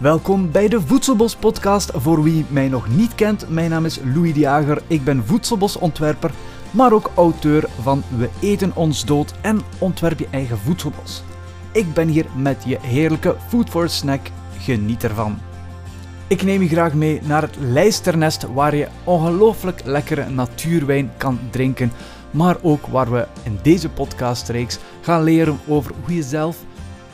[0.00, 1.90] Welkom bij de Voedselbos podcast.
[1.94, 4.82] Voor wie mij nog niet kent, mijn naam is Louis de.
[4.86, 6.30] Ik ben voedselbosontwerper,
[6.70, 11.22] maar ook auteur van We eten ons dood en ontwerp je eigen voedselbos.
[11.72, 14.30] Ik ben hier met je heerlijke food for snack.
[14.58, 15.38] Geniet ervan.
[16.26, 21.92] Ik neem je graag mee naar het Lijsternest waar je ongelooflijk lekkere natuurwijn kan drinken,
[22.30, 26.56] maar ook waar we in deze podcastreeks gaan leren over hoe je zelf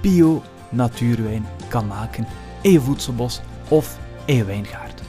[0.00, 2.26] bio natuurwijn kan maken
[2.60, 5.02] in je voedselbos of in je wijngaard.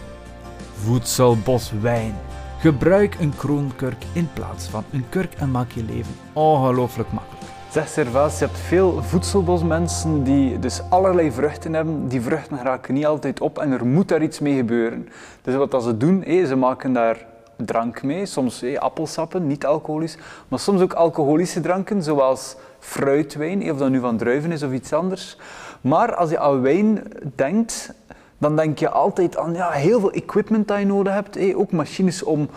[0.74, 2.16] Voedselboswijn.
[2.60, 7.46] Gebruik een kroonkurk in plaats van een kurk en maak je leven ongelooflijk makkelijk.
[7.72, 12.08] Zeg Servaas, je hebt veel voedselbosmensen die dus allerlei vruchten hebben.
[12.08, 15.10] Die vruchten raken niet altijd op en er moet daar iets mee gebeuren.
[15.42, 17.26] Dus wat ze doen, ze maken daar
[17.56, 18.26] drank mee.
[18.26, 20.18] Soms appelsappen, niet alcoholisch.
[20.48, 24.94] Maar soms ook alcoholische dranken, zoals fruitwijn, of dat nu van druiven is of iets
[24.94, 25.38] anders.
[25.82, 27.04] Maar als je aan wijn
[27.36, 27.94] denkt,
[28.38, 31.56] dan denk je altijd aan ja, heel veel equipment dat je nodig hebt.
[31.56, 32.50] ook machines om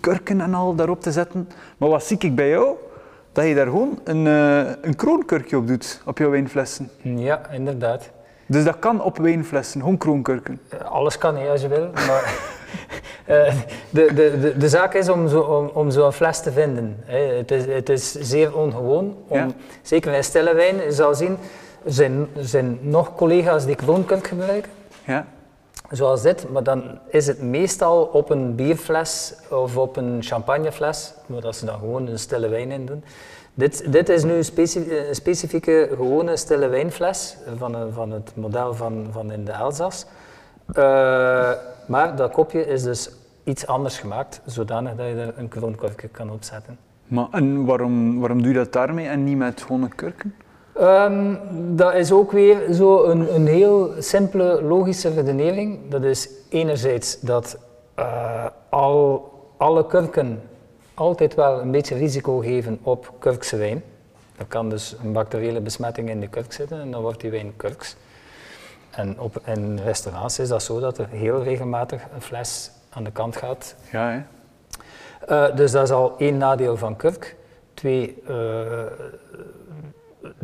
[0.00, 1.48] kurken en al daarop te zetten.
[1.76, 2.76] Maar wat zie ik bij jou?
[3.32, 6.90] Dat je daar gewoon een, uh, een kroonkurkje op doet, op jouw wijnflessen.
[7.02, 8.10] Ja, inderdaad.
[8.46, 10.60] Dus dat kan op wijnflessen, gewoon kroonkurken?
[10.68, 11.90] Eh, alles kan, hè, als je wil.
[11.92, 12.34] Maar
[13.28, 13.54] uh,
[13.90, 16.96] de, de, de, de, zaak is om zo'n om, om zo fles te vinden.
[17.04, 17.18] Hè.
[17.18, 19.16] Het, is, het is zeer ongewoon.
[19.28, 21.36] Om, Zeker in stille wijn, je zal zien,
[21.84, 24.70] zijn, er zijn nog collega's die kroonkurk gebruiken.
[25.06, 25.26] Ja.
[25.90, 31.40] Zoals dit, maar dan is het meestal op een bierfles of op een champagnefles, maar
[31.40, 33.04] dat ze dan gewoon een stille wijn in doen.
[33.54, 34.44] Dit, dit is nu een
[35.14, 40.06] specifieke, gewone stille wijnfles van, van het model van, van in de Elzas.
[40.74, 41.50] Uh,
[41.86, 43.10] maar dat kopje is dus
[43.44, 46.78] iets anders gemaakt, zodanig dat je er een kroonkurkje kan opzetten.
[47.06, 50.34] Maar en waarom, waarom doe je dat daarmee en niet met gewone kurken?
[50.80, 51.38] Um,
[51.76, 55.90] dat is ook weer zo een, een heel simpele logische redenering.
[55.90, 57.58] Dat is enerzijds dat
[57.98, 60.42] uh, al, alle kurken
[60.94, 63.82] altijd wel een beetje risico geven op kurkse wijn.
[64.38, 67.52] Er kan dus een bacteriële besmetting in de kurk zitten en dan wordt die wijn
[67.56, 67.96] kurks.
[68.90, 73.12] En op, in restaurants is dat zo dat er heel regelmatig een fles aan de
[73.12, 73.74] kant gaat.
[73.90, 74.22] Ja, hè?
[75.28, 77.36] Uh, dus dat is al één nadeel van kurk.
[77.74, 78.36] Twee, uh,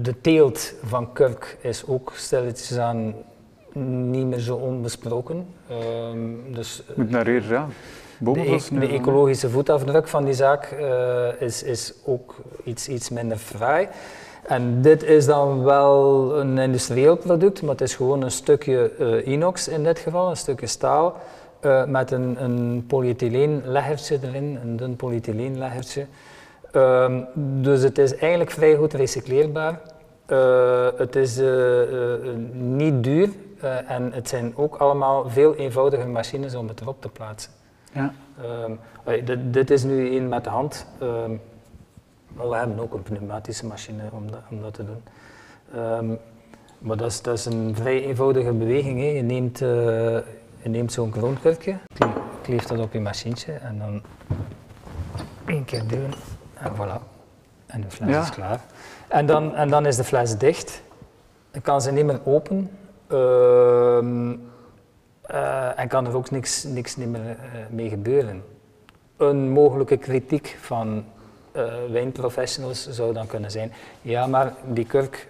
[0.03, 3.15] de teelt van kurk is ook stilletjes aan
[4.11, 5.47] niet meer zo onbesproken.
[6.13, 7.67] Um, dus, Moet naar hier, ja.
[8.19, 13.37] De, e de, ecologische voetafdruk van die zaak uh, is, is ook iets, iets minder
[13.37, 13.89] fraai.
[14.47, 19.27] En dit is dan wel een industrieel product, maar het is gewoon een stukje uh,
[19.27, 21.17] inox in dit geval, een stukje staal,
[21.65, 26.07] uh, met een, een polyethyleenleggertje erin, een dun polyethyleenleggertje.
[26.75, 27.27] Um,
[27.63, 29.81] dus het is eigenlijk vrij goed recycleerbaar.
[30.27, 31.41] Uh, het is
[32.53, 33.29] niet duur
[33.87, 37.53] en het zijn ook allemaal veel eenvoudige machines om het erop te plaatsen.
[37.93, 38.13] Ja.
[38.65, 38.79] Um,
[39.25, 40.87] dit, dit, is nu één met de hand.
[41.03, 41.41] Um,
[42.37, 45.03] we hebben ook een pneumatische machine om dat, om dat te doen.
[45.77, 46.19] Um,
[46.79, 49.01] maar dat is, dat is, een vrij eenvoudige beweging.
[49.01, 49.07] Hè.
[49.07, 49.69] Je neemt, uh,
[50.63, 51.79] je neemt zo'n kroonkurkje,
[52.43, 54.03] kleeft dat op je machientje en dan
[55.47, 56.13] één keer duwen
[56.61, 57.17] en voilà.
[57.67, 58.61] En de fles is klaar.
[59.09, 60.83] En dan, en dan is de fles dicht.
[61.51, 62.71] Dan kan ze niet meer open.
[63.13, 63.19] Uh,
[65.31, 67.37] uh, en kan er ook niks, niks meer uh,
[67.71, 68.45] mee gebeuren.
[69.17, 71.05] Een mogelijke kritiek van
[71.53, 75.29] uh, wijnprofessionals zou dan kunnen zijn, ja maar die kurk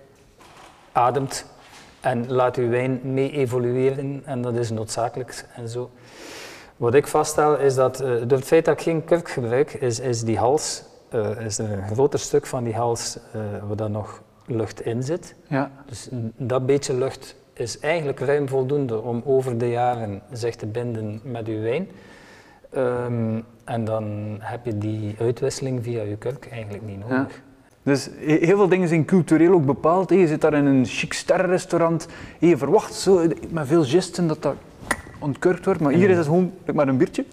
[0.92, 1.44] ademt
[2.00, 5.90] en laat uw wijn mee evolueren en dat is noodzakelijk en zo.
[6.76, 10.00] Wat ik vaststel is dat uh, door het feit dat ik geen kurk gebruik, is,
[10.00, 10.82] is die hals,
[11.14, 13.18] uh, is er een groter stuk van die hals
[13.66, 15.34] waar dan nog lucht in zit.
[15.46, 15.70] Ja.
[15.86, 21.20] Dus dat beetje lucht is eigenlijk ruim voldoende om over de jaren zich te binden
[21.24, 21.88] met uw wijn.
[22.76, 27.34] Um, en dan heb je die uitwisseling via je kurk eigenlijk niet nodig.
[27.34, 27.42] Ja.
[27.82, 30.10] Dus heel veel dingen zijn cultureel ook bepaald.
[30.10, 32.06] Je zit daar in een chic sterrenrestaurant.
[32.38, 34.54] Je verwacht zo met veel gesten dat dat
[35.18, 35.80] ontkurkt wordt.
[35.80, 37.24] Maar hier is het gewoon maar een biertje.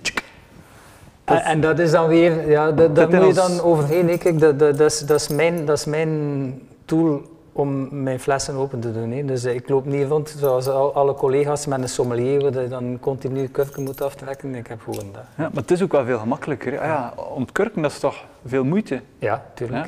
[1.25, 4.10] En, en, dat is dan weer, ja, dat, daar moet je dan overheen.
[4.10, 8.56] Ik, dat, dat, dat, is, dat, is mijn, dat is mijn tool om mijn flessen
[8.56, 9.12] open te doen.
[9.12, 9.25] Hè.
[9.25, 12.68] Dus eh, ik loop niet rond zoals al, alle collega's met een sommelier, waar je
[12.68, 14.56] dan continu kurken moet aftrekken.
[14.56, 15.24] Ik heb gewoon dat.
[15.38, 16.80] Ja, maar het is ook wel veel gemakkelijker.
[16.80, 19.01] Ah, ja, ontkurken, dat is toch veel moeite?
[19.19, 19.86] Ja, tuurlijk.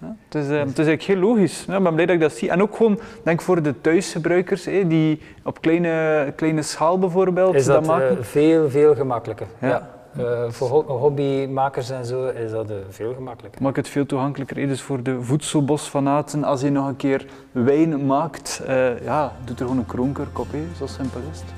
[0.00, 0.16] Ja?
[0.28, 1.64] het, is, uh, het is eigenlijk heel logisch.
[1.66, 2.50] Ja, ik ben blij dat ik dat zie.
[2.50, 7.86] En ook gewoon, denk voor de thuisgebruikers, die op kleine, kleine schaal bijvoorbeeld is dat,
[7.86, 8.16] maken.
[8.16, 9.46] Uh, veel, veel gemakkelijker.
[9.60, 9.99] Ja.
[10.18, 13.62] Uh, voor hobbymakers en zo is dat uh, veel gemakkelijker.
[13.62, 14.56] Maakt het veel toegankelijker.
[14.56, 19.62] Dus voor de voedselbosfanaten, als je nog een keer wijn maakt, uh, ja, doe er
[19.62, 20.62] gewoon een kroonkurk op, hè.
[20.76, 21.48] zo simpel is het.